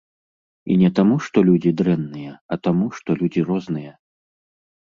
[0.75, 3.93] І не таму, што людзі дрэнныя, а таму, што людзі розныя.